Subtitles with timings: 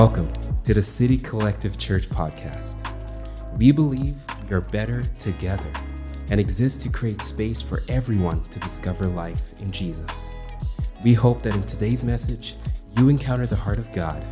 [0.00, 0.32] Welcome
[0.64, 2.90] to the City Collective Church podcast.
[3.58, 5.70] We believe we are better together
[6.30, 10.30] and exist to create space for everyone to discover life in Jesus.
[11.04, 12.56] We hope that in today's message,
[12.96, 14.24] you encounter the heart of God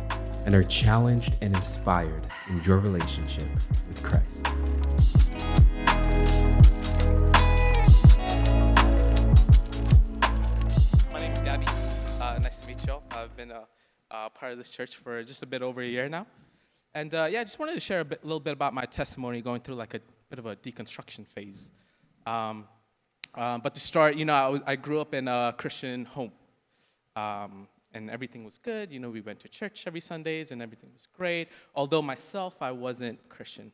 [0.47, 3.45] and are challenged and inspired in your relationship
[3.87, 4.47] with Christ.
[11.13, 11.67] My name is Gabby.
[12.19, 12.95] Uh, nice to meet you.
[13.11, 13.65] I've been a
[14.11, 16.25] uh, part of this church for just a bit over a year now.
[16.93, 19.41] And uh, yeah, I just wanted to share a bit, little bit about my testimony
[19.41, 21.71] going through like a bit of a deconstruction phase.
[22.25, 22.67] Um,
[23.35, 26.31] uh, but to start, you know, I, was, I, grew up in a Christian home.
[27.15, 28.91] Um, and everything was good.
[28.91, 31.49] You know, we went to church every Sundays and everything was great.
[31.75, 33.71] Although myself, I wasn't Christian.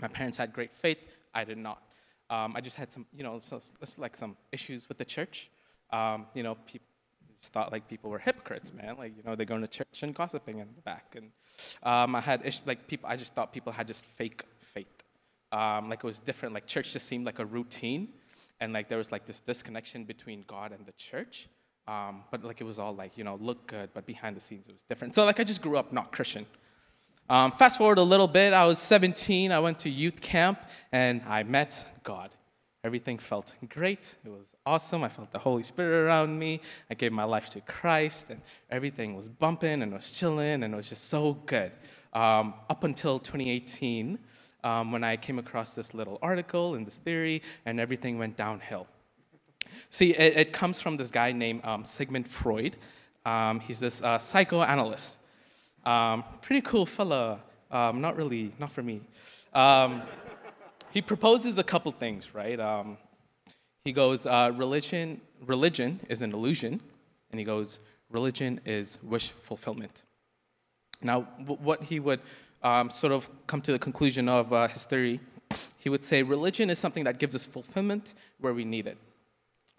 [0.00, 1.06] My parents had great faith.
[1.34, 1.82] I did not.
[2.30, 3.60] Um, I just had some, you know, so,
[3.98, 5.50] like some issues with the church.
[5.90, 6.86] Um, you know, people
[7.48, 8.96] thought like people were hypocrites, man.
[8.96, 11.16] Like, you know, they're going to church and gossiping in the back.
[11.16, 11.30] And
[11.82, 13.08] um, I had like people.
[13.08, 14.86] I just thought people had just fake faith.
[15.52, 16.54] Um, like it was different.
[16.54, 18.08] Like church just seemed like a routine,
[18.60, 21.48] and like there was like this disconnection between God and the church.
[21.86, 24.68] Um, but like it was all like you know look good, but behind the scenes
[24.68, 25.14] it was different.
[25.14, 26.46] So like I just grew up not Christian.
[27.28, 29.50] Um, fast forward a little bit, I was 17.
[29.50, 30.60] I went to youth camp
[30.92, 32.30] and I met God.
[32.84, 34.14] Everything felt great.
[34.26, 35.02] It was awesome.
[35.04, 36.60] I felt the Holy Spirit around me.
[36.90, 40.76] I gave my life to Christ, and everything was bumping and was chilling, and it
[40.76, 41.72] was just so good.
[42.12, 44.18] Um, up until 2018,
[44.64, 48.86] um, when I came across this little article and this theory, and everything went downhill.
[49.88, 52.76] See, it, it comes from this guy named um, Sigmund Freud.
[53.24, 55.18] Um, he's this uh, psychoanalyst.
[55.86, 57.40] Um, pretty cool fella.
[57.70, 59.00] Um, not really, not for me
[60.94, 62.58] he proposes a couple things, right?
[62.60, 62.96] Um,
[63.84, 66.80] he goes, uh, religion, religion is an illusion,
[67.32, 70.04] and he goes, religion is wish fulfillment.
[71.02, 72.20] Now, w- what he would
[72.62, 75.18] um, sort of come to the conclusion of uh, his theory,
[75.78, 78.96] he would say religion is something that gives us fulfillment where we need it,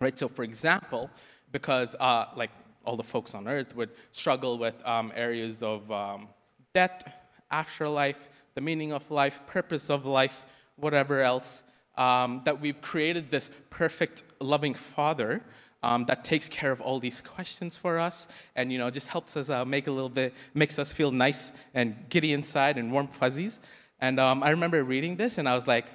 [0.02, 0.20] right?
[0.20, 1.10] So, for example,
[1.54, 2.52] because uh, like
[2.84, 6.28] all the folks on earth would struggle with um, areas of um,
[6.74, 7.04] death,
[7.52, 8.20] afterlife,
[8.54, 10.44] the meaning of life, purpose of life,
[10.76, 11.64] whatever else,
[11.98, 15.42] um, that we've created this perfect, loving Father
[15.86, 19.38] um, that takes care of all these questions for us and you know just helps
[19.38, 23.08] us uh, make a little bit makes us feel nice and giddy inside and warm
[23.08, 23.60] fuzzies.
[24.02, 25.86] And um, i remember reading this and i was like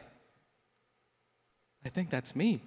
[1.84, 2.60] i think that's me.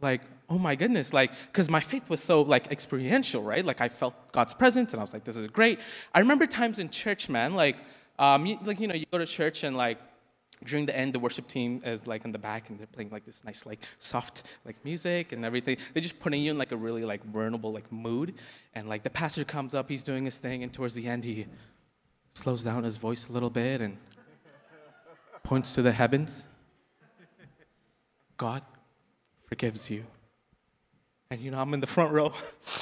[0.00, 3.64] Like oh my goodness like because my faith was so like experiential right?
[3.64, 5.80] Like i felt god's presence and i was like this is great.
[6.14, 7.76] I remember times in church man like
[8.20, 9.98] um, you, like you know you go to church and like
[10.64, 13.24] during the end, the worship team is like in the back and they're playing like
[13.24, 15.76] this nice, like soft, like music and everything.
[15.92, 18.34] They're just putting you in like a really like vulnerable like mood.
[18.74, 21.46] And like the pastor comes up, he's doing his thing, and towards the end he
[22.32, 23.96] slows down his voice a little bit and
[25.42, 26.46] points to the heavens.
[28.36, 28.62] God
[29.46, 30.04] forgives you.
[31.30, 32.32] And you know, I'm in the front row.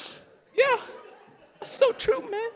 [0.56, 0.76] yeah,
[1.58, 2.50] that's so true, man.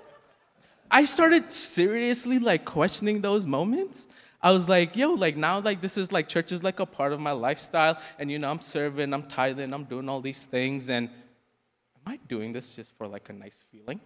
[0.91, 4.07] I started seriously like questioning those moments
[4.45, 7.15] I was like, yo, like now, like this is like church is like a part
[7.15, 10.91] of my lifestyle, and you know, I'm serving, I'm tithing, I'm doing all these things,
[10.91, 14.03] and am I doing this just for like a nice feeling?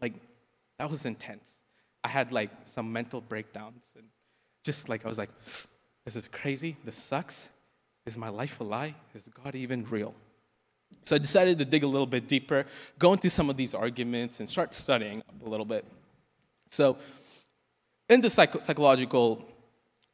[0.00, 0.14] Like,
[0.78, 1.60] that was intense.
[2.02, 4.06] I had like some mental breakdowns, and
[4.64, 5.30] just like I was like,
[6.04, 7.50] this is crazy, this sucks.
[8.04, 8.96] Is my life a lie?
[9.14, 10.14] Is God even real?
[11.04, 12.66] So I decided to dig a little bit deeper,
[12.98, 15.84] go into some of these arguments, and start studying a little bit.
[16.66, 16.96] So
[18.12, 19.44] in the psych- psychological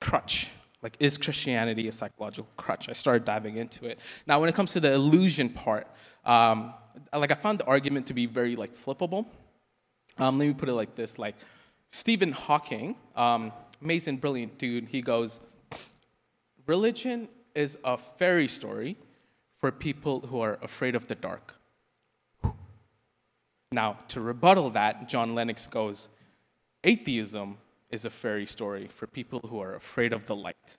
[0.01, 0.51] crutch,
[0.83, 2.89] like is Christianity a psychological crutch?
[2.89, 3.99] I started diving into it.
[4.27, 5.87] Now, when it comes to the illusion part,
[6.25, 6.75] um,
[7.13, 9.27] like I found the argument to be very like flippable.
[10.19, 11.37] Um, let me put it like this: like
[11.89, 14.89] Stephen Hawking, um, amazing, brilliant dude.
[14.89, 15.41] He goes,
[16.67, 18.97] religion is a fairy story
[19.59, 21.55] for people who are afraid of the dark.
[23.73, 26.09] Now, to rebuttal that, John Lennox goes,
[26.85, 27.59] atheism
[27.91, 30.77] is a fairy story for people who are afraid of the light.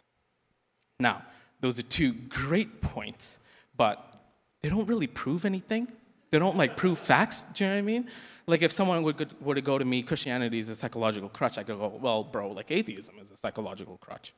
[1.00, 1.24] Now,
[1.60, 3.40] those are two great points,
[3.76, 4.22] but
[4.62, 5.88] they don't really prove anything.
[6.32, 7.44] They don't like prove facts.
[7.54, 8.08] Do you know what I mean?
[8.46, 11.64] Like if someone would, were to go to me, Christianity is a psychological crutch, I
[11.64, 14.34] could go, well, bro, like atheism is a psychological crutch,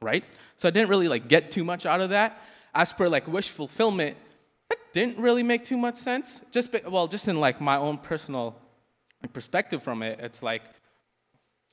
[0.00, 0.24] right?
[0.56, 2.40] So I didn't really like get too much out of that.
[2.74, 4.16] As per like wish fulfillment,
[4.68, 6.42] that didn't really make too much sense.
[6.50, 8.56] Just be, well, just in like my own personal
[9.32, 10.62] perspective from it, it's like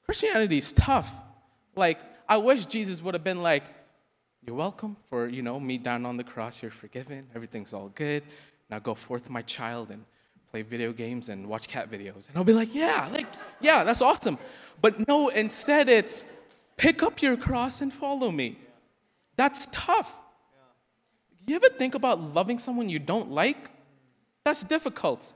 [0.10, 1.14] Christianity is tough.
[1.76, 3.62] Like, I wish Jesus would have been like,
[4.44, 6.64] You're welcome for, you know, me down on the cross.
[6.64, 7.28] You're forgiven.
[7.36, 8.24] Everything's all good.
[8.72, 10.04] Now go forth, my child, and
[10.50, 12.28] play video games and watch cat videos.
[12.28, 13.28] And I'll be like, yeah, like,
[13.62, 14.40] yeah, that's awesome.
[14.82, 16.26] But no, instead it's
[16.76, 18.58] pick up your cross and follow me.
[19.36, 20.12] That's tough.
[21.46, 23.70] You ever think about loving someone you don't like?
[24.44, 25.36] That's difficult.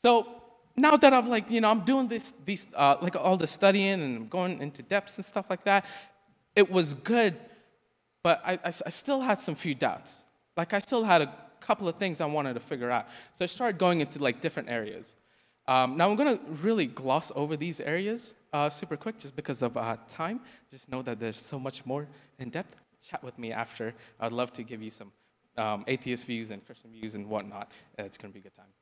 [0.00, 0.37] So
[0.78, 4.00] now that I've like, you know, I'm doing this, these, uh, like all the studying
[4.00, 5.84] and going into depths and stuff like that,
[6.54, 7.36] it was good,
[8.22, 10.24] but I, I, I still had some few doubts.
[10.56, 13.08] Like I still had a couple of things I wanted to figure out.
[13.32, 15.16] So I started going into like different areas.
[15.66, 19.76] Um, now I'm gonna really gloss over these areas uh, super quick just because of
[19.76, 20.40] uh, time.
[20.70, 22.06] Just know that there's so much more
[22.38, 22.74] in depth.
[23.06, 23.94] Chat with me after.
[24.18, 25.12] I'd love to give you some
[25.56, 27.70] um, atheist views and Christian views and whatnot.
[27.98, 28.72] It's gonna be a good time.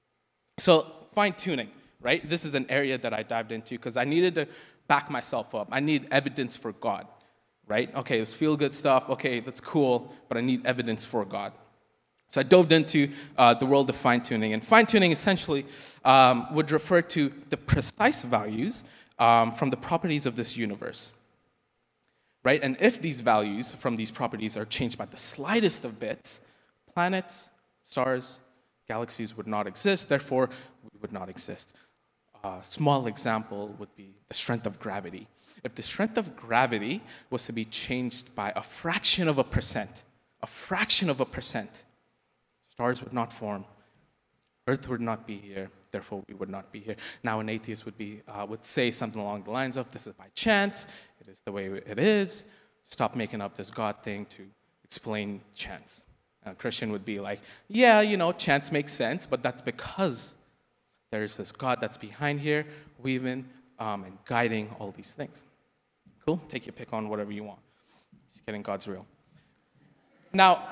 [0.58, 1.70] So fine tuning,
[2.00, 2.28] right?
[2.28, 4.48] This is an area that I dived into because I needed to
[4.86, 5.68] back myself up.
[5.72, 7.06] I need evidence for God,
[7.66, 7.94] right?
[7.94, 9.08] Okay, it's feel good stuff.
[9.10, 11.52] Okay, that's cool, but I need evidence for God.
[12.30, 14.52] So I dove into uh, the world of fine tuning.
[14.52, 15.64] And fine tuning essentially
[16.04, 18.84] um, would refer to the precise values
[19.18, 21.12] um, from the properties of this universe.
[22.42, 22.62] Right?
[22.62, 26.40] And if these values from these properties are changed by the slightest of bits,
[26.94, 27.48] planets,
[27.84, 28.40] stars,
[28.86, 30.50] galaxies would not exist, therefore,
[30.82, 31.74] we would not exist.
[32.46, 35.26] A small example would be the strength of gravity.
[35.64, 40.04] If the strength of gravity was to be changed by a fraction of a percent,
[40.42, 41.84] a fraction of a percent,
[42.70, 43.64] Stars would not form.
[44.68, 46.96] Earth would not be here, therefore we would not be here.
[47.22, 50.12] Now, an atheist would, be, uh, would say something along the lines of, This is
[50.12, 50.86] by chance,
[51.20, 52.44] it is the way it is.
[52.82, 54.42] Stop making up this God thing to
[54.84, 56.02] explain chance.
[56.44, 60.36] And a Christian would be like, Yeah, you know, chance makes sense, but that's because
[61.10, 62.66] there's this God that's behind here,
[63.02, 63.46] weaving
[63.78, 65.44] um, and guiding all these things.
[66.24, 66.40] Cool?
[66.48, 67.60] Take your pick on whatever you want.
[68.32, 69.06] Just kidding, God's real.
[70.32, 70.62] Now,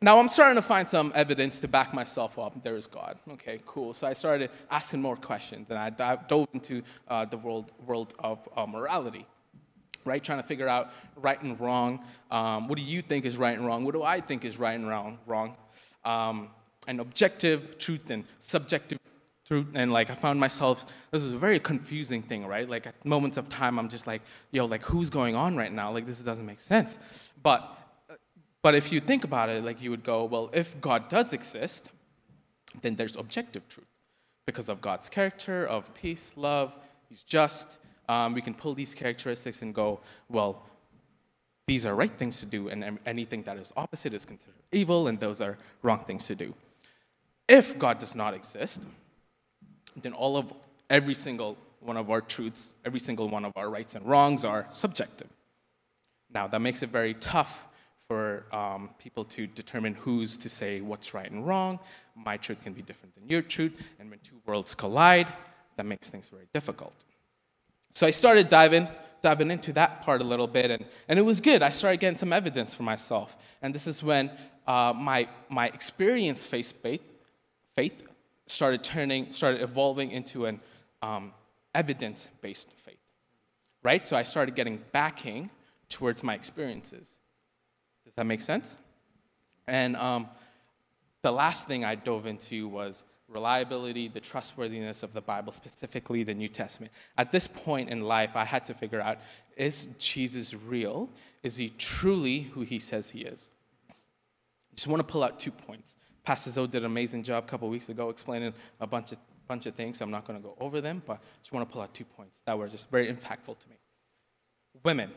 [0.00, 2.62] now I'm starting to find some evidence to back myself up.
[2.62, 3.18] There is God.
[3.32, 3.94] Okay, cool.
[3.94, 5.90] So I started asking more questions, and I
[6.28, 9.26] dove into uh, the world, world of uh, morality,
[10.04, 10.22] right?
[10.22, 12.04] Trying to figure out right and wrong.
[12.30, 13.84] Um, what do you think is right and wrong?
[13.84, 15.18] What do I think is right and wrong?
[15.26, 15.56] Wrong.
[16.04, 16.50] Um,
[16.86, 18.98] and objective truth and subjective
[19.48, 19.66] truth.
[19.74, 22.68] And like I found myself, this is a very confusing thing, right?
[22.68, 24.22] Like at moments of time, I'm just like,
[24.52, 25.90] yo, like who's going on right now?
[25.90, 26.98] Like this doesn't make sense.
[27.42, 27.74] But
[28.62, 31.90] but if you think about it, like you would go, well, if God does exist,
[32.82, 33.86] then there's objective truth
[34.46, 36.74] because of God's character of peace, love,
[37.08, 37.78] He's just.
[38.08, 40.62] Um, we can pull these characteristics and go, well,
[41.66, 45.20] these are right things to do, and anything that is opposite is considered evil, and
[45.20, 46.54] those are wrong things to do.
[47.46, 48.84] If God does not exist,
[50.02, 50.52] then all of
[50.90, 54.66] every single one of our truths, every single one of our rights and wrongs are
[54.70, 55.28] subjective.
[56.32, 57.64] Now, that makes it very tough
[58.06, 61.78] for um, people to determine who's to say what's right and wrong.
[62.16, 65.28] My truth can be different than your truth, and when two worlds collide,
[65.76, 67.04] that makes things very difficult.
[67.92, 68.88] So I started diving,
[69.22, 71.62] diving into that part a little bit, and, and it was good.
[71.62, 74.30] I started getting some evidence for myself, and this is when
[74.66, 77.02] uh, my my experience faced faith
[77.74, 78.06] faith
[78.48, 80.60] started turning, started evolving into an
[81.02, 81.32] um,
[81.74, 82.98] evidence-based faith.
[83.82, 84.04] Right.
[84.04, 85.50] So I started getting backing
[85.88, 87.18] towards my experiences
[88.04, 88.78] Does that make sense?
[89.66, 90.28] And um,
[91.22, 96.34] the last thing I dove into was reliability, the trustworthiness of the Bible, specifically the
[96.34, 96.92] New Testament.
[97.16, 99.18] At this point in life, I had to figure out
[99.56, 101.10] is Jesus real?
[101.42, 103.50] Is he truly who he says he is?
[103.90, 105.96] I just want to pull out two points.
[106.28, 109.64] Pastor Zoe did an amazing job a couple weeks ago explaining a bunch of, bunch
[109.64, 109.98] of things.
[110.02, 112.04] I'm not going to go over them, but I just want to pull out two
[112.04, 113.76] points that were just very impactful to me.
[114.84, 115.10] Women.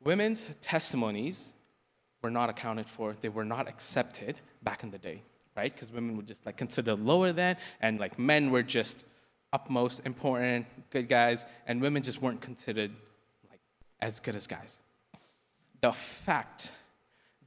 [0.00, 1.54] Women's testimonies
[2.22, 5.24] were not accounted for, they were not accepted back in the day,
[5.56, 5.74] right?
[5.74, 9.04] Because women were just like considered lower than, and like men were just
[9.52, 12.92] upmost important, good guys, and women just weren't considered
[13.50, 13.58] like
[14.00, 14.82] as good as guys.
[15.80, 16.70] The fact,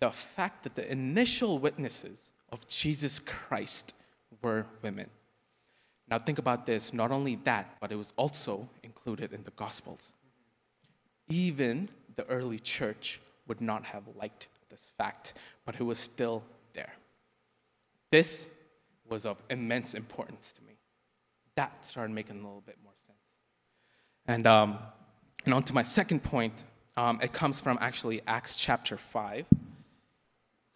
[0.02, 3.96] the fact that the initial witnesses of Jesus Christ
[4.44, 5.10] were women.
[6.08, 10.14] Now think about this, not only that, but it was also included in the Gospels.
[11.30, 15.34] Even the early church would not have liked this fact,
[15.66, 16.44] but it was still
[16.74, 16.94] there.
[18.12, 18.50] This
[19.10, 20.74] was of immense importance to me.
[21.56, 23.18] That started making a little bit more sense.
[24.28, 24.78] And, um,
[25.46, 26.66] and on to my second point,
[26.98, 29.46] um, it comes from actually Acts chapter 5.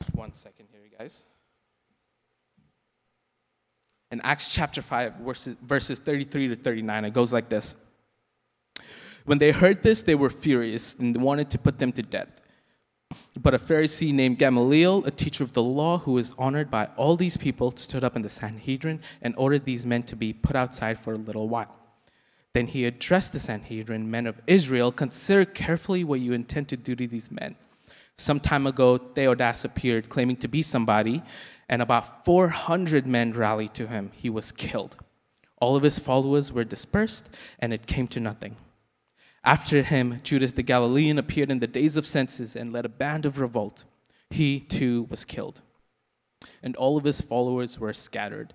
[0.02, 1.26] Just one second here, you guys.
[4.12, 7.76] In Acts chapter 5, verses, verses 33 to 39, it goes like this.
[9.26, 12.30] When they heard this, they were furious and wanted to put them to death.
[13.40, 17.16] But a Pharisee named Gamaliel, a teacher of the law who was honored by all
[17.16, 21.00] these people, stood up in the Sanhedrin and ordered these men to be put outside
[21.00, 21.76] for a little while.
[22.54, 26.96] Then he addressed the Sanhedrin, men of Israel, consider carefully what you intend to do
[26.96, 27.56] to these men.
[28.18, 31.22] Some time ago, Theudas appeared, claiming to be somebody,
[31.70, 34.12] and about 400 men rallied to him.
[34.16, 34.98] He was killed.
[35.60, 38.56] All of his followers were dispersed, and it came to nothing.
[39.44, 43.26] After him, Judas the Galilean appeared in the days of census and led a band
[43.26, 43.86] of revolt.
[44.30, 45.62] He too was killed,
[46.62, 48.54] and all of his followers were scattered.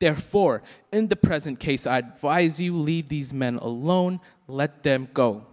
[0.00, 5.46] Therefore, in the present case, I advise you leave these men alone, let them go.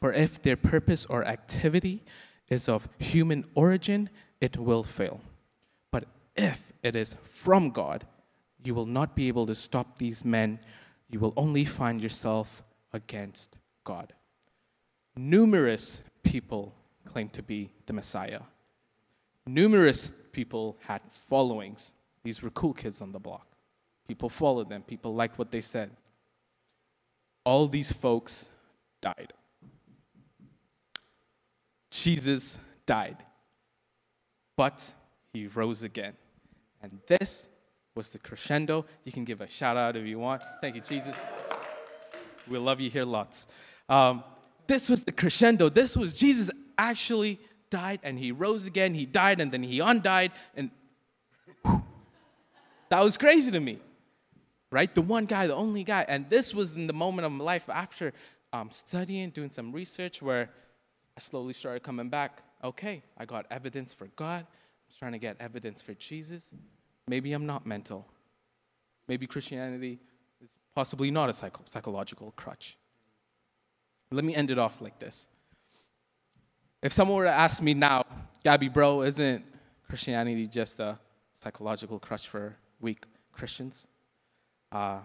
[0.00, 2.02] For if their purpose or activity
[2.48, 5.20] is of human origin, it will fail.
[6.36, 8.06] If it is from God,
[8.64, 10.58] you will not be able to stop these men.
[11.10, 12.62] You will only find yourself
[12.92, 14.12] against God.
[15.16, 16.74] Numerous people
[17.04, 18.40] claimed to be the Messiah.
[19.46, 21.92] Numerous people had followings.
[22.24, 23.46] These were cool kids on the block.
[24.08, 25.90] People followed them, people liked what they said.
[27.44, 28.50] All these folks
[29.00, 29.32] died.
[31.90, 33.18] Jesus died,
[34.56, 34.92] but
[35.32, 36.14] he rose again.
[36.84, 37.48] And this
[37.94, 38.84] was the crescendo.
[39.04, 40.42] You can give a shout out if you want.
[40.60, 41.24] Thank you, Jesus.
[42.46, 43.46] We love you here lots.
[43.88, 44.22] Um,
[44.66, 45.70] this was the crescendo.
[45.70, 48.92] This was Jesus actually died and he rose again.
[48.92, 50.32] He died and then he undied.
[50.54, 50.70] And
[51.64, 51.82] whew,
[52.90, 53.78] that was crazy to me,
[54.70, 54.94] right?
[54.94, 56.04] The one guy, the only guy.
[56.06, 58.12] And this was in the moment of my life after
[58.52, 60.50] um, studying, doing some research, where
[61.16, 62.42] I slowly started coming back.
[62.62, 64.46] Okay, I got evidence for God.
[64.88, 66.54] I'm trying to get evidence for Jesus.
[67.08, 68.06] Maybe I'm not mental.
[69.08, 69.98] Maybe Christianity
[70.42, 72.76] is possibly not a psycho- psychological crutch.
[74.10, 75.28] Let me end it off like this.
[76.82, 78.04] If someone were to ask me now,
[78.44, 79.44] Gabby, bro, isn't
[79.88, 80.98] Christianity just a
[81.34, 83.86] psychological crutch for weak Christians?
[84.70, 84.98] Uh,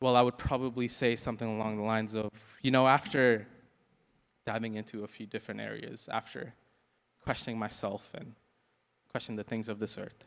[0.00, 2.30] well, I would probably say something along the lines of,
[2.62, 3.46] you know, after
[4.46, 6.54] diving into a few different areas, after
[7.28, 8.32] questioning myself and
[9.10, 10.24] questioning the things of this earth,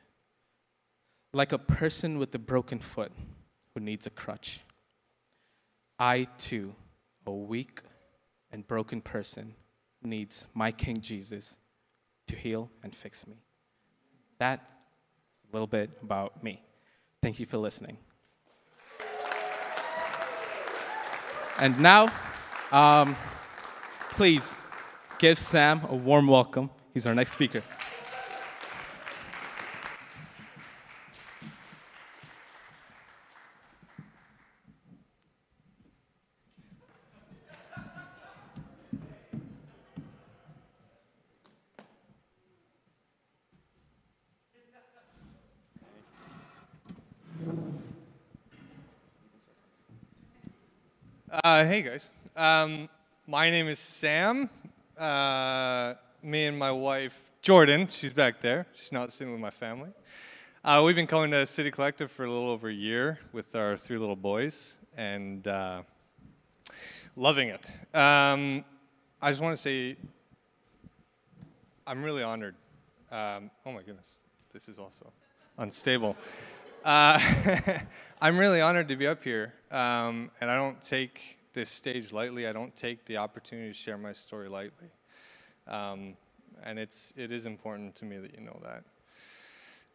[1.33, 3.11] like a person with a broken foot
[3.73, 4.59] who needs a crutch,
[5.97, 6.75] I too
[7.25, 7.81] a weak
[8.51, 9.55] and broken person
[10.03, 11.57] needs my King Jesus
[12.27, 13.37] to heal and fix me.
[14.37, 14.59] That
[15.43, 16.61] is a little bit about me.
[17.23, 17.97] Thank you for listening.
[21.57, 22.09] And now,
[22.71, 23.15] um,
[24.11, 24.55] please
[25.17, 26.69] give Sam a warm welcome.
[26.93, 27.63] He's our next speaker.
[51.43, 52.89] Uh, hey guys, um,
[53.25, 54.49] my name is Sam.
[54.97, 58.67] Uh, me and my wife Jordan, she's back there.
[58.75, 59.89] She's not sitting with my family.
[60.63, 63.75] Uh, we've been coming to City Collective for a little over a year with our
[63.75, 65.81] three little boys, and uh,
[67.15, 67.67] loving it.
[67.95, 68.63] Um,
[69.19, 69.97] I just want to say,
[71.87, 72.53] I'm really honored.
[73.11, 74.19] Um, oh my goodness,
[74.53, 75.11] this is also
[75.57, 76.15] unstable.
[76.85, 77.19] Uh,
[78.21, 82.45] I'm really honored to be up here, um, and I don't take this stage lightly.
[82.45, 84.89] I don't take the opportunity to share my story lightly,
[85.71, 86.13] um,
[86.63, 88.83] and it's it is important to me that you know that.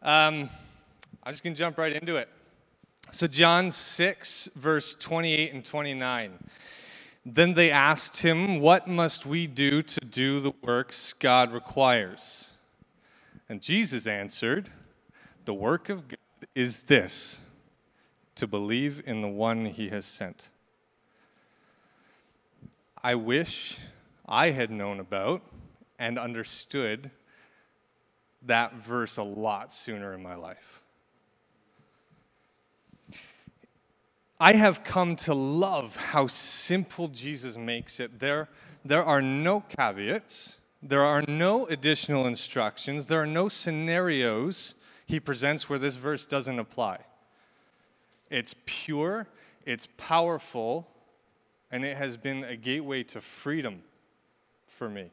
[0.03, 0.51] Um,
[1.23, 2.29] I'm just gonna jump right into it.
[3.13, 6.33] So John 6, verse 28 and 29.
[7.25, 12.51] Then they asked him, What must we do to do the works God requires?
[13.49, 14.71] And Jesus answered,
[15.45, 16.19] The work of God
[16.55, 17.43] is this
[18.35, 20.49] to believe in the one he has sent.
[23.03, 23.79] I wish
[24.29, 25.43] I had known about
[25.99, 27.11] and understood
[28.43, 30.83] that verse a lot sooner in my life.
[34.39, 38.21] I have come to love how simple Jesus makes it.
[38.21, 38.49] There,
[38.85, 44.75] there are no caveats, there are no additional instructions, there are no scenarios
[45.07, 46.99] he presents where this verse doesn't apply.
[48.29, 49.27] It's pure,
[49.65, 50.87] it's powerful,
[51.71, 53.83] and it has been a gateway to freedom
[54.67, 55.11] for me.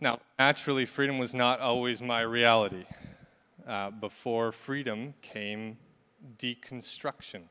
[0.00, 2.84] Now, naturally, freedom was not always my reality.
[3.66, 5.76] Uh, before freedom came
[6.38, 7.42] deconstruction.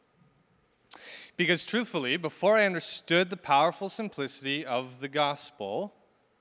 [1.36, 5.94] Because truthfully, before I understood the powerful simplicity of the gospel,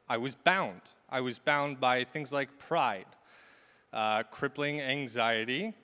[0.09, 0.81] I was bound.
[1.09, 3.07] I was bound by things like pride,
[3.93, 5.75] uh, crippling anxiety,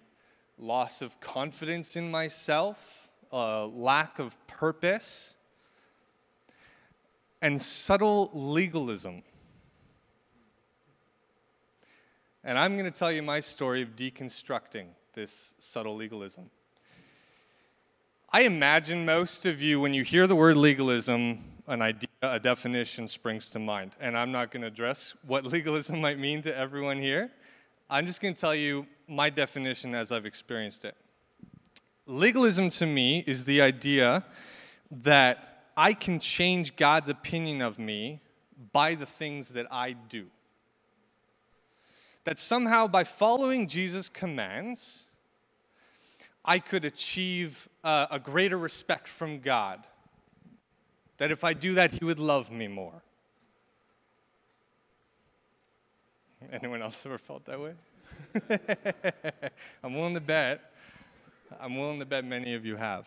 [0.59, 5.35] loss of confidence in myself, uh, lack of purpose,
[7.43, 9.23] and subtle legalism.
[12.43, 16.51] And I'm going to tell you my story of deconstructing this subtle legalism.
[18.33, 23.07] I imagine most of you, when you hear the word legalism, an idea, a definition
[23.07, 23.93] springs to mind.
[24.01, 27.31] And I'm not going to address what legalism might mean to everyone here.
[27.91, 30.97] I'm just going to tell you my definition as I've experienced it.
[32.07, 34.25] Legalism to me is the idea
[34.91, 38.21] that I can change God's opinion of me
[38.73, 40.27] by the things that I do.
[42.25, 45.05] That somehow by following Jesus' commands,
[46.45, 49.87] I could achieve uh, a greater respect from God.
[51.19, 53.03] That if I do that, He would love me more.
[56.53, 57.75] Anyone else ever felt that way?
[59.85, 60.73] I'm willing to bet.
[61.61, 63.07] I'm willing to bet many of you have.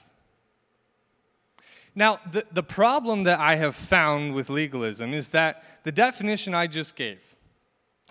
[1.96, 6.68] Now, the, the problem that I have found with legalism is that the definition I
[6.68, 7.33] just gave,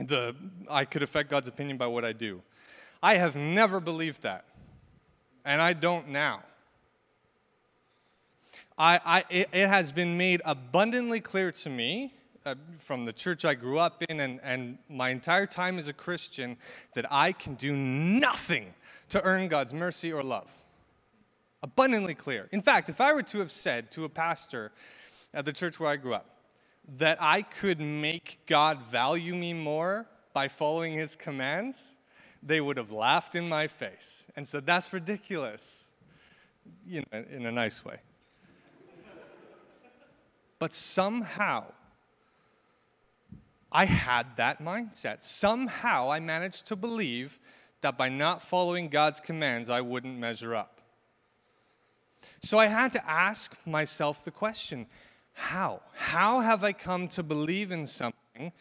[0.09, 0.35] the
[0.71, 2.43] I could affect God's opinion by what I do,
[3.03, 4.45] I have never believed that
[5.45, 6.43] and I don't now.
[8.79, 13.45] I, I, it, it has been made abundantly clear to me uh, from the church
[13.45, 16.57] I grew up in and, and my entire time as a Christian
[16.95, 18.75] that I can do nothing
[19.11, 20.51] to earn God's mercy or love.
[21.63, 22.49] Abundantly clear.
[22.51, 24.73] In fact, if I were to have said to a pastor
[25.33, 26.27] at the church where I grew up
[26.99, 31.89] that I could make God value me more by following his commands,
[32.43, 35.85] they would have laughed in my face and said, That's ridiculous,
[36.87, 37.99] you know, in a nice way.
[40.59, 41.65] but somehow,
[43.71, 45.23] I had that mindset.
[45.23, 47.39] Somehow, I managed to believe
[47.81, 50.81] that by not following God's commands, I wouldn't measure up.
[52.43, 54.87] So I had to ask myself the question
[55.35, 55.83] how?
[55.95, 58.53] How have I come to believe in something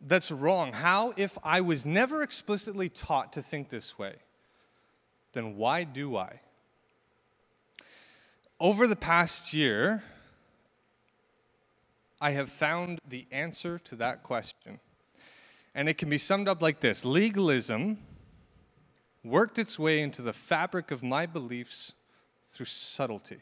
[0.00, 0.72] that's wrong?
[0.72, 4.16] How, if I was never explicitly taught to think this way,
[5.32, 6.40] then why do I?
[8.58, 10.02] Over the past year,
[12.20, 14.80] I have found the answer to that question.
[15.74, 17.98] And it can be summed up like this Legalism
[19.22, 21.92] worked its way into the fabric of my beliefs
[22.46, 23.40] through subtlety.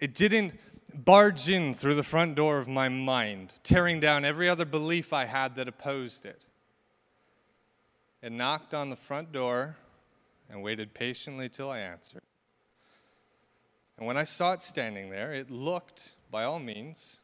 [0.00, 0.58] It didn't
[0.94, 5.26] barge in through the front door of my mind, tearing down every other belief I
[5.26, 6.46] had that opposed it.
[8.22, 9.76] It knocked on the front door
[10.48, 12.22] and waited patiently till I answered.
[13.98, 17.18] And when I saw it standing there, it looked, by all means,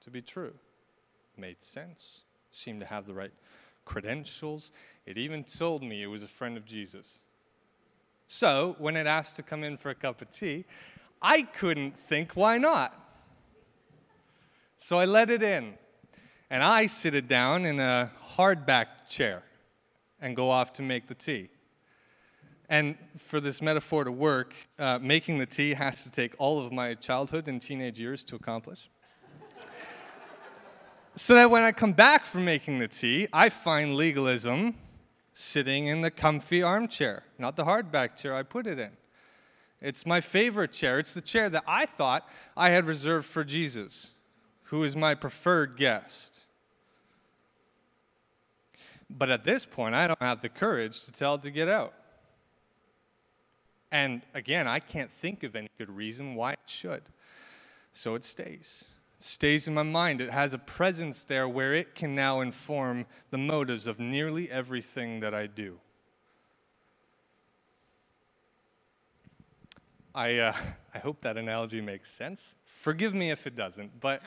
[0.00, 0.54] to be true.
[1.36, 3.32] Made sense, seemed to have the right
[3.84, 4.72] credentials.
[5.06, 7.20] It even told me it was a friend of Jesus.
[8.26, 10.64] So, when it asked to come in for a cup of tea,
[11.20, 12.94] I couldn't think why not.
[14.78, 15.74] So I let it in.
[16.50, 19.42] And I sit it down in a hardback chair
[20.20, 21.50] and go off to make the tea.
[22.70, 26.72] And for this metaphor to work, uh, making the tea has to take all of
[26.72, 28.90] my childhood and teenage years to accomplish.
[31.16, 34.74] so that when I come back from making the tea, I find legalism
[35.32, 38.90] sitting in the comfy armchair, not the hardback chair I put it in.
[39.80, 40.98] It's my favorite chair.
[40.98, 44.10] It's the chair that I thought I had reserved for Jesus,
[44.64, 46.44] who is my preferred guest.
[49.10, 51.94] But at this point, I don't have the courage to tell it to get out.
[53.90, 57.02] And again, I can't think of any good reason why it should.
[57.92, 58.84] So it stays.
[59.18, 60.20] It stays in my mind.
[60.20, 65.20] It has a presence there where it can now inform the motives of nearly everything
[65.20, 65.78] that I do.
[70.18, 70.52] I, uh,
[70.92, 72.56] I hope that analogy makes sense.
[72.64, 74.20] Forgive me if it doesn't, but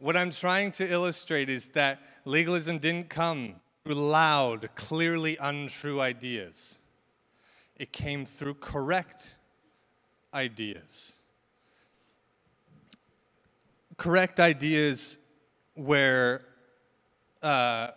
[0.00, 6.80] what I'm trying to illustrate is that legalism didn't come through loud, clearly untrue ideas.
[7.76, 9.36] It came through correct
[10.34, 11.14] ideas.
[13.96, 15.16] Correct ideas
[15.72, 16.42] where
[17.42, 17.92] uh,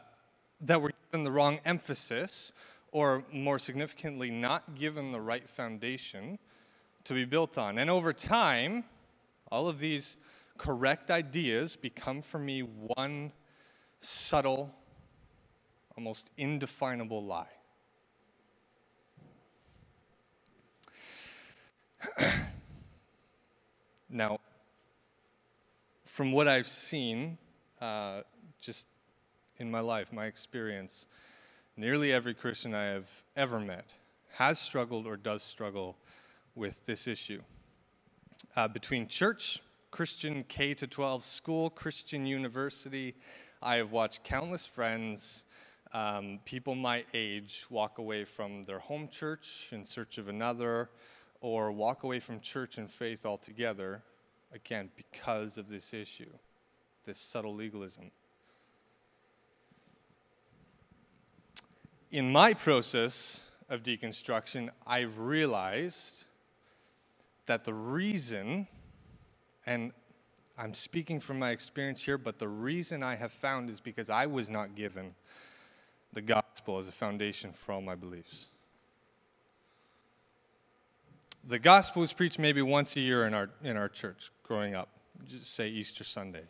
[0.61, 2.53] that were given the wrong emphasis,
[2.93, 6.39] or more significantly, not given the right foundation
[7.05, 7.77] to be built on.
[7.77, 8.83] And over time,
[9.51, 10.17] all of these
[10.57, 13.31] correct ideas become for me one
[13.99, 14.73] subtle,
[15.97, 17.47] almost indefinable lie.
[24.09, 24.39] now,
[26.05, 27.37] from what I've seen,
[27.79, 28.21] uh,
[28.59, 28.87] just
[29.57, 31.05] in my life, my experience,
[31.77, 33.93] nearly every Christian I have ever met
[34.33, 35.97] has struggled or does struggle
[36.55, 37.41] with this issue.
[38.55, 39.59] Uh, between church,
[39.91, 43.15] Christian K to 12 school, Christian university,
[43.61, 45.43] I have watched countless friends,
[45.93, 50.89] um, people my age, walk away from their home church in search of another,
[51.41, 54.01] or walk away from church and faith altogether,
[54.53, 56.29] again, because of this issue,
[57.05, 58.11] this subtle legalism.
[62.11, 66.25] In my process of deconstruction, I've realized
[67.45, 68.67] that the reason,
[69.65, 69.91] and
[70.57, 74.25] I'm speaking from my experience here, but the reason I have found is because I
[74.25, 75.15] was not given
[76.13, 78.47] the gospel as a foundation for all my beliefs.
[81.47, 84.89] The gospel was preached maybe once a year in our, in our church growing up,
[85.27, 86.43] just say Easter Sunday.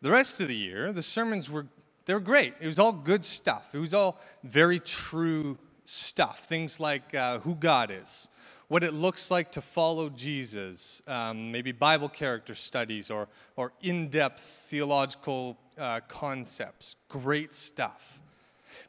[0.00, 1.66] The rest of the year, the sermons were
[2.08, 2.54] they were great.
[2.58, 3.68] It was all good stuff.
[3.74, 6.38] It was all very true stuff.
[6.38, 8.28] Things like uh, who God is,
[8.68, 13.26] what it looks like to follow Jesus, um, maybe Bible character studies or,
[13.56, 16.96] or in depth theological uh, concepts.
[17.08, 18.20] Great stuff.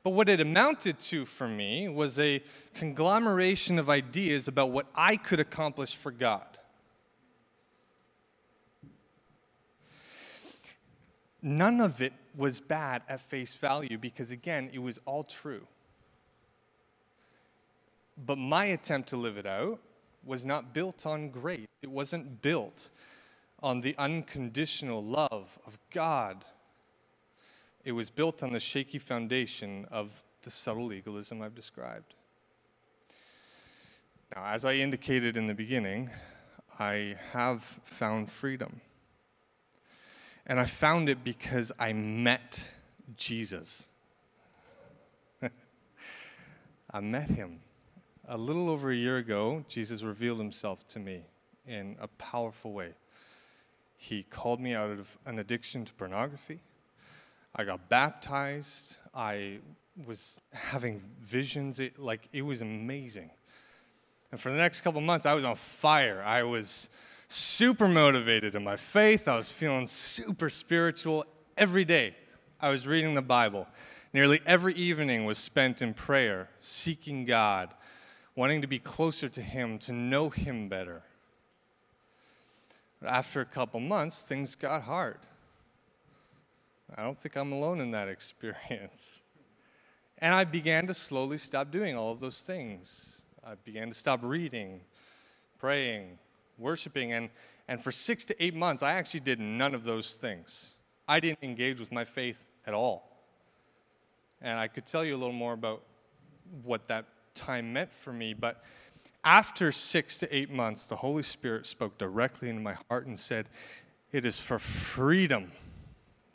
[0.03, 5.15] But what it amounted to for me was a conglomeration of ideas about what I
[5.15, 6.57] could accomplish for God.
[11.41, 15.65] None of it was bad at face value because, again, it was all true.
[18.25, 19.79] But my attempt to live it out
[20.23, 21.67] was not built on grace.
[21.81, 22.89] It wasn't built
[23.61, 26.43] on the unconditional love of God.
[27.85, 32.13] It was built on the shaky foundation of the subtle legalism I've described.
[34.35, 36.09] Now, as I indicated in the beginning,
[36.77, 38.81] I have found freedom.
[40.45, 42.71] And I found it because I met
[43.15, 43.85] Jesus.
[46.91, 47.61] I met him
[48.29, 51.23] a little over a year ago, Jesus revealed himself to me
[51.67, 52.91] in a powerful way.
[53.97, 56.59] He called me out of an addiction to pornography.
[57.55, 58.97] I got baptized.
[59.15, 59.57] I
[60.05, 61.79] was having visions.
[61.79, 63.31] It, like, it was amazing.
[64.31, 66.23] And for the next couple months, I was on fire.
[66.23, 66.89] I was
[67.27, 69.27] super motivated in my faith.
[69.27, 71.25] I was feeling super spiritual
[71.57, 72.15] every day.
[72.61, 73.67] I was reading the Bible.
[74.13, 77.73] Nearly every evening was spent in prayer, seeking God,
[78.39, 81.01] wanting to be closer to Him, to know Him better.
[83.05, 85.17] After a couple months, things got hard.
[86.95, 89.19] I don't think I'm alone in that experience.
[90.19, 93.23] And I began to slowly stop doing all of those things.
[93.43, 94.79] I began to stop reading,
[95.57, 96.17] praying,
[96.57, 97.29] worshiping, and,
[97.67, 100.75] and for six to eight months, I actually did none of those things.
[101.09, 103.21] I didn't engage with my faith at all.
[104.41, 105.83] And I could tell you a little more about
[106.63, 107.03] what that
[107.39, 108.33] time meant for me.
[108.33, 108.63] But
[109.23, 113.49] after six to eight months, the Holy Spirit spoke directly into my heart and said,
[114.11, 115.51] It is for freedom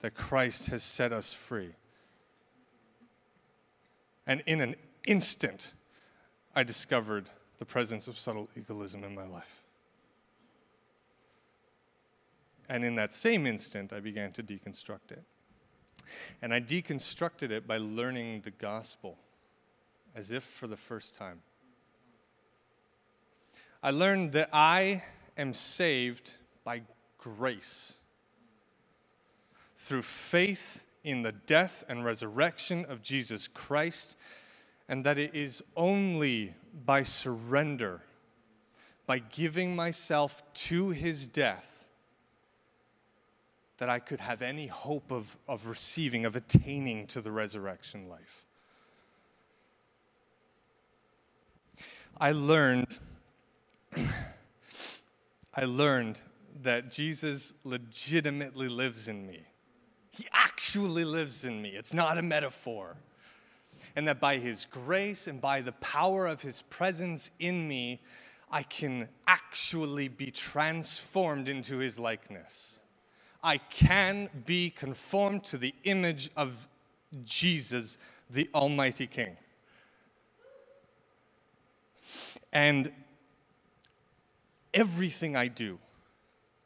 [0.01, 1.71] that Christ has set us free.
[4.27, 5.75] And in an instant,
[6.55, 9.63] I discovered the presence of subtle legalism in my life.
[12.69, 15.23] And in that same instant, I began to deconstruct it.
[16.43, 19.19] And I deconstructed it by learning the gospel
[20.15, 21.43] as if for the first time.
[23.83, 25.03] I learned that I
[25.37, 26.33] am saved
[26.65, 26.83] by
[27.19, 27.97] grace
[29.77, 34.17] through faith in the death and resurrection of Jesus Christ,
[34.89, 36.55] and that it is only
[36.87, 38.01] by surrender,
[39.07, 41.87] by giving myself to his death,
[43.77, 48.47] that I could have any hope of, of receiving, of attaining to the resurrection life.
[52.19, 52.99] I learned
[55.57, 56.21] I learned
[56.63, 59.43] that Jesus legitimately lives in me.
[60.11, 61.71] He actually lives in me.
[61.71, 62.97] It's not a metaphor.
[63.97, 68.01] And that by his grace and by the power of his presence in me,
[68.51, 72.81] I can actually be transformed into his likeness.
[73.43, 76.69] I can be conformed to the image of
[77.25, 77.99] Jesus,
[78.31, 79.37] the Almighty King.
[82.55, 82.93] And
[84.73, 85.79] everything I do,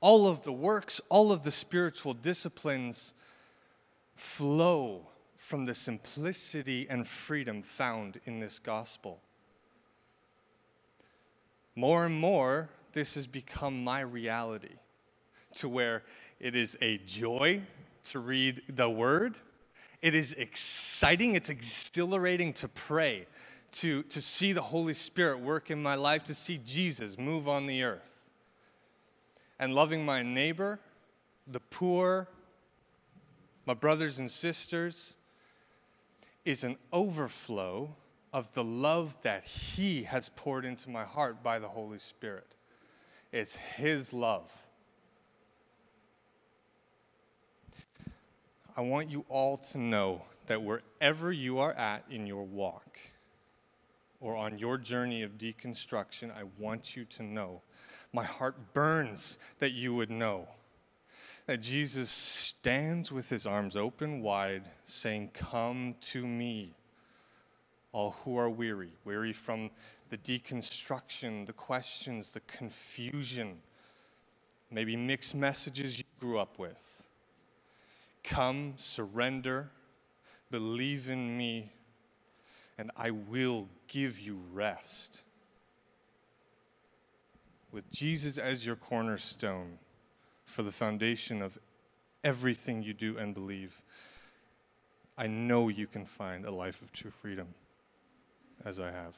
[0.01, 3.15] all of the works, all of the spiritual disciplines
[4.15, 9.21] flow from the simplicity and freedom found in this gospel.
[11.79, 14.75] more and more, this has become my reality
[15.55, 16.03] to where
[16.41, 17.63] it is a joy
[18.03, 19.39] to read the word.
[20.03, 23.29] It is exciting, it's exhilarating to pray,
[23.73, 27.67] to, to see the Holy Spirit work in my life, to see Jesus move on
[27.67, 28.29] the earth.
[29.59, 30.79] And loving my neighbor,
[31.47, 32.29] the poor,
[33.67, 35.17] my brothers and sisters,
[36.45, 37.95] is an overflow
[38.33, 42.57] of the love that He has poured into my heart by the Holy Spirit.
[43.33, 44.51] It's His love.
[48.77, 52.99] I want you all to know that wherever you are at in your walk
[54.21, 57.63] or on your journey of deconstruction, I want you to know.
[58.13, 60.49] My heart burns that you would know
[61.47, 66.75] that Jesus stands with his arms open wide, saying, Come to me
[67.93, 69.71] all who are weary, weary from
[70.11, 73.57] the deconstruction, the questions, the confusion,
[74.71, 77.07] maybe mixed messages you grew up with.
[78.25, 79.71] Come, surrender,
[80.51, 81.73] believe in me,
[82.79, 85.23] and I will give you rest.
[87.73, 89.79] With Jesus as your cornerstone
[90.47, 91.59] for the foundation of
[92.25, 93.83] everything you do and believe,
[95.19, 97.49] I know you can find a life of true freedom
[98.65, 99.15] as I have.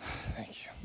[0.36, 0.75] Thank you.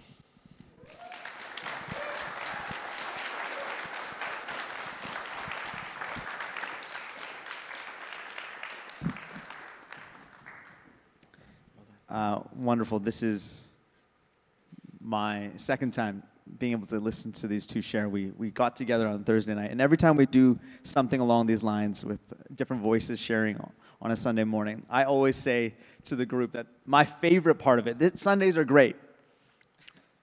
[12.12, 13.00] Uh, wonderful.
[13.00, 13.62] This is
[15.00, 16.24] my second time
[16.60, 18.10] being able to listen to these two share.
[18.10, 21.64] We, we got together on Thursday night, and every time we do something along these
[21.64, 22.20] lines with
[22.54, 23.58] different voices sharing
[24.02, 24.84] on a Sunday morning.
[24.90, 28.98] I always say to the group that my favorite part of it, Sundays are great,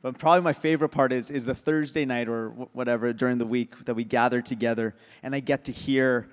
[0.03, 3.87] but probably my favorite part is, is the Thursday night or whatever during the week
[3.87, 6.29] that we gather together and I get to hear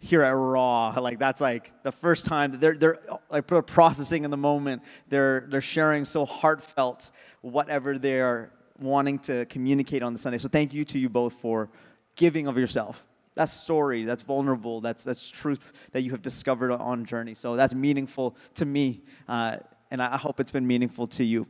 [0.00, 0.88] hear at raw.
[0.90, 2.98] Like that's like the first time they're they're
[3.30, 4.82] like processing in the moment.
[5.08, 10.38] They're they're sharing so heartfelt whatever they're wanting to communicate on the Sunday.
[10.38, 11.70] So thank you to you both for
[12.16, 13.04] giving of yourself
[13.40, 17.34] that's story, that's vulnerable, that's, that's truth that you have discovered on journey.
[17.34, 19.56] So that's meaningful to me, uh,
[19.90, 21.46] and I hope it's been meaningful to you.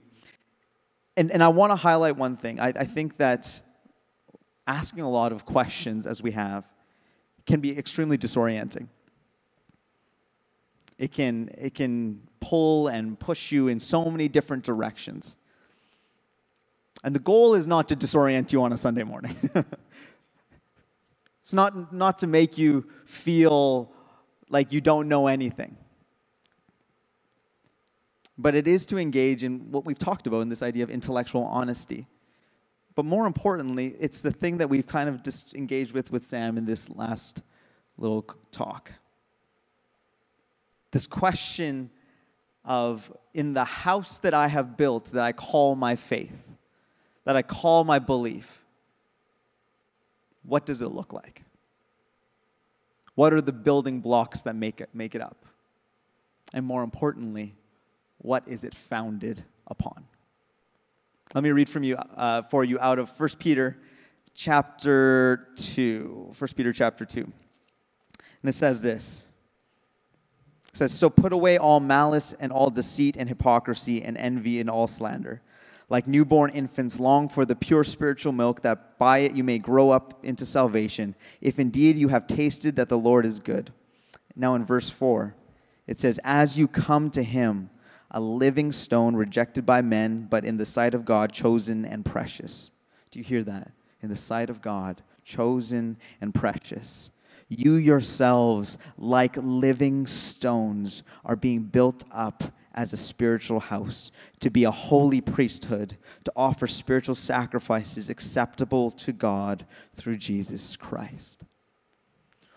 [1.16, 2.60] And, and I want to highlight one thing.
[2.60, 3.60] I, I think that
[4.66, 6.64] asking a lot of questions as we have
[7.46, 8.88] can be extremely disorienting.
[10.98, 15.36] It can, it can pull and push you in so many different directions.
[17.02, 19.36] And the goal is not to disorient you on a Sunday morning.
[21.50, 23.90] It's not, not to make you feel
[24.50, 25.76] like you don't know anything.
[28.38, 31.42] But it is to engage in what we've talked about in this idea of intellectual
[31.42, 32.06] honesty.
[33.00, 36.58] But more importantly, it's the thing that we've kind of just engaged with with Sam
[36.58, 37.40] in this last
[37.96, 38.92] little talk.
[40.90, 41.88] This question
[42.62, 46.50] of, in the house that I have built, that I call my faith,
[47.24, 48.66] that I call my belief,
[50.42, 51.42] what does it look like?
[53.14, 55.46] What are the building blocks that make it, make it up?
[56.52, 57.54] And more importantly,
[58.18, 60.04] what is it founded upon?
[61.34, 63.78] Let me read from you, uh, for you out of 1 Peter
[64.34, 66.32] chapter 2.
[66.36, 67.22] 1 Peter chapter 2.
[67.22, 67.34] And
[68.44, 69.26] it says this.
[70.72, 74.68] It says, So put away all malice and all deceit and hypocrisy and envy and
[74.68, 75.42] all slander
[75.90, 79.90] like newborn infants, long for the pure spiritual milk, that by it you may grow
[79.90, 83.72] up into salvation, if indeed you have tasted that the Lord is good.
[84.36, 85.34] Now, in verse 4,
[85.88, 87.70] it says, As you come to him,
[88.10, 92.70] a living stone rejected by men, but in the sight of God, chosen and precious.
[93.10, 93.72] Do you hear that?
[94.02, 97.10] In the sight of God, chosen and precious.
[97.48, 102.44] You yourselves, like living stones, are being built up
[102.74, 109.12] as a spiritual house, to be a holy priesthood, to offer spiritual sacrifices acceptable to
[109.12, 111.44] God through Jesus Christ.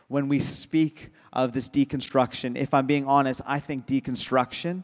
[0.08, 4.84] When we speak of this deconstruction, if I'm being honest, I think deconstruction,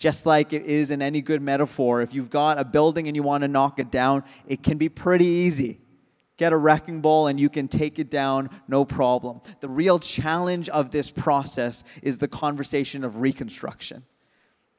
[0.00, 3.22] just like it is in any good metaphor, if you've got a building and you
[3.22, 5.78] want to knock it down, it can be pretty easy
[6.40, 9.42] get a wrecking ball and you can take it down, no problem.
[9.60, 14.04] The real challenge of this process is the conversation of reconstruction.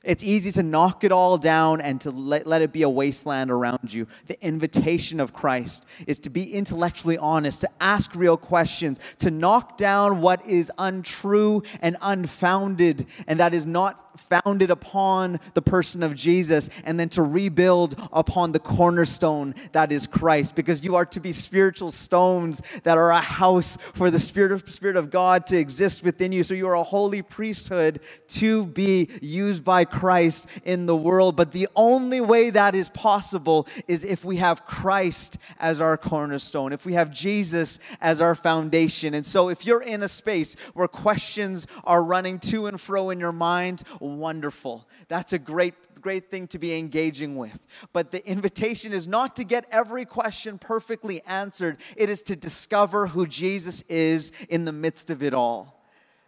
[0.04, 3.52] It's easy to knock it all down and to let, let it be a wasteland
[3.52, 4.08] around you.
[4.26, 9.78] The invitation of Christ is to be intellectually honest, to ask real questions, to knock
[9.78, 16.16] down what is untrue and unfounded, and that is not founded upon the person of
[16.16, 21.20] Jesus, and then to rebuild upon the cornerstone that is Christ, because you are to
[21.20, 25.58] be spiritual stones that are a house for the Spirit of, Spirit of God to
[25.58, 26.44] exist within you.
[26.44, 31.36] So you are a holy priesthood to be used by Christ in the world.
[31.36, 36.74] But the only way that is possible is if we have Christ as our cornerstone,
[36.74, 39.14] if we have Jesus as our foundation.
[39.14, 43.20] And so if you're in a space where questions are running to and fro in
[43.20, 44.88] your mind, wonderful.
[45.08, 47.66] That's a great great thing to be engaging with.
[47.94, 53.08] But the invitation is not to get every question perfectly answered, it is to discover
[53.08, 55.81] who Jesus is in the midst of it all.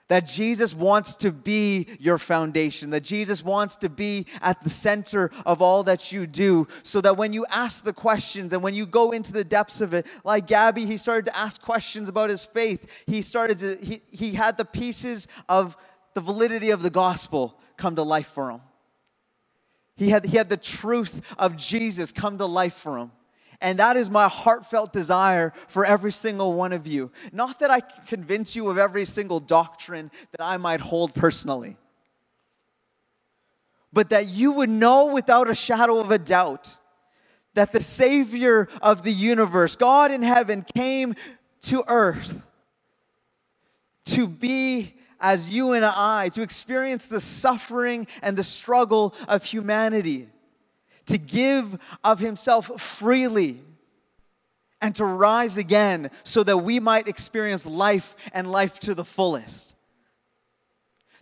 [0.09, 5.31] That Jesus wants to be your foundation, that Jesus wants to be at the center
[5.45, 8.85] of all that you do, so that when you ask the questions and when you
[8.85, 12.43] go into the depths of it, like Gabby, he started to ask questions about his
[12.43, 13.03] faith.
[13.07, 15.77] He started to, he, he had the pieces of
[16.13, 18.61] the validity of the gospel come to life for him.
[19.95, 23.11] He had, he had the truth of Jesus come to life for him.
[23.63, 27.11] And that is my heartfelt desire for every single one of you.
[27.31, 31.77] Not that I convince you of every single doctrine that I might hold personally,
[33.93, 36.77] but that you would know without a shadow of a doubt
[37.53, 41.15] that the Savior of the universe, God in heaven, came
[41.61, 42.43] to earth
[44.05, 50.27] to be as you and I, to experience the suffering and the struggle of humanity
[51.07, 53.61] to give of himself freely
[54.81, 59.75] and to rise again so that we might experience life and life to the fullest.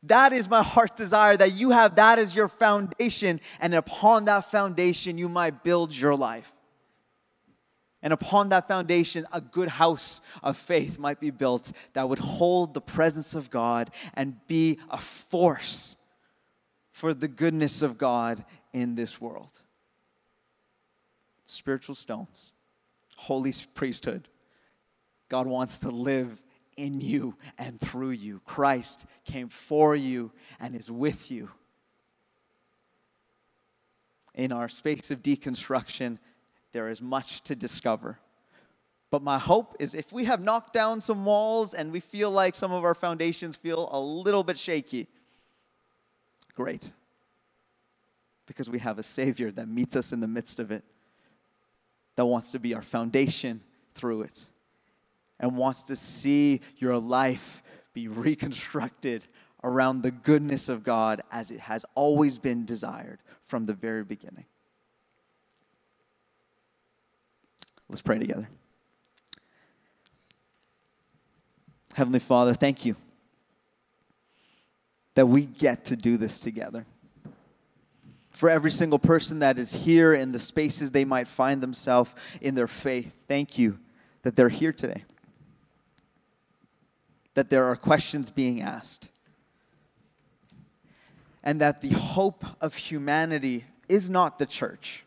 [0.03, 4.49] That is my heart desire that you have that as your foundation, and upon that
[4.49, 6.51] foundation, you might build your life.
[8.01, 12.73] And upon that foundation, a good house of faith might be built that would hold
[12.73, 15.95] the presence of God and be a force
[16.89, 19.61] for the goodness of God in this world
[21.51, 22.53] spiritual stones,
[23.17, 24.27] holy priesthood.
[25.29, 26.41] God wants to live
[26.77, 28.41] in you and through you.
[28.45, 31.49] Christ came for you and is with you.
[34.33, 36.17] In our space of deconstruction,
[36.71, 38.17] there is much to discover.
[39.09, 42.55] But my hope is if we have knocked down some walls and we feel like
[42.55, 45.07] some of our foundations feel a little bit shaky,
[46.55, 46.93] great.
[48.45, 50.85] Because we have a Savior that meets us in the midst of it
[52.21, 53.61] that wants to be our foundation
[53.95, 54.45] through it
[55.39, 57.63] and wants to see your life
[57.95, 59.25] be reconstructed
[59.63, 64.45] around the goodness of God as it has always been desired from the very beginning.
[67.89, 68.47] Let's pray together.
[71.95, 72.95] Heavenly Father, thank you
[75.15, 76.85] that we get to do this together
[78.31, 82.55] for every single person that is here in the spaces they might find themselves in
[82.55, 83.13] their faith.
[83.27, 83.79] Thank you
[84.23, 85.03] that they're here today,
[87.33, 89.11] that there are questions being asked,
[91.43, 95.03] and that the hope of humanity is not the church.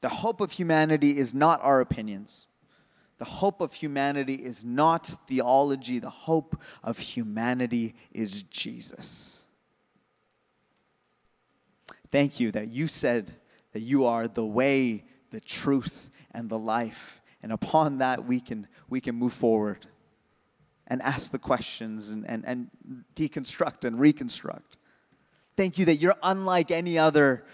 [0.00, 2.46] The hope of humanity is not our opinions.
[3.18, 5.98] The hope of humanity is not theology.
[5.98, 9.37] The hope of humanity is Jesus.
[12.10, 13.34] Thank you that you said
[13.72, 17.20] that you are the way, the truth, and the life.
[17.42, 19.86] And upon that, we can, we can move forward
[20.86, 22.70] and ask the questions and, and, and
[23.14, 24.76] deconstruct and reconstruct.
[25.56, 27.44] Thank you that you're unlike any other,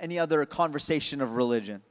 [0.00, 1.82] any other conversation of religion.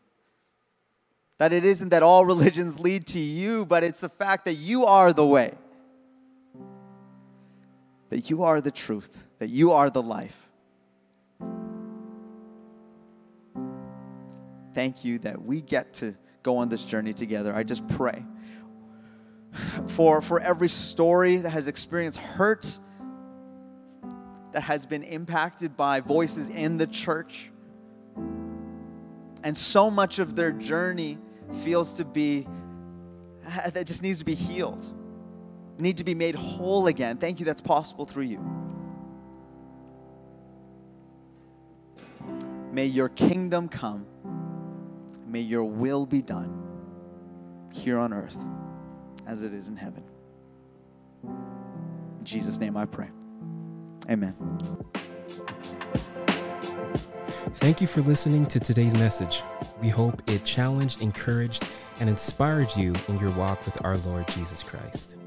[1.38, 4.86] That it isn't that all religions lead to you, but it's the fact that you
[4.86, 5.54] are the way,
[8.10, 10.47] that you are the truth, that you are the life.
[14.78, 17.52] Thank you that we get to go on this journey together.
[17.52, 18.24] I just pray
[19.88, 22.78] for, for every story that has experienced hurt,
[24.52, 27.50] that has been impacted by voices in the church.
[29.44, 31.18] And so much of their journey
[31.64, 32.48] feels to be,
[33.74, 34.94] that just needs to be healed,
[35.80, 37.18] need to be made whole again.
[37.18, 38.40] Thank you, that's possible through you.
[42.72, 44.06] May your kingdom come.
[45.28, 46.64] May your will be done
[47.74, 48.38] here on earth
[49.28, 50.04] as it is in heaven.
[51.24, 53.10] In Jesus' name I pray.
[54.10, 54.36] Amen.
[57.56, 59.42] Thank you for listening to today's message.
[59.82, 61.68] We hope it challenged, encouraged,
[62.00, 65.18] and inspired you in your walk with our Lord Jesus Christ.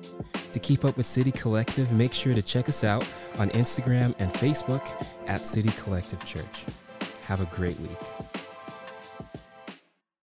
[0.53, 3.07] To keep up with City Collective, make sure to check us out
[3.39, 4.87] on Instagram and Facebook
[5.27, 6.65] at City Collective Church.
[7.23, 7.99] Have a great week.